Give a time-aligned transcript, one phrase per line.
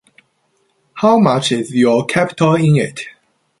[0.95, 3.01] How much is your capital in it?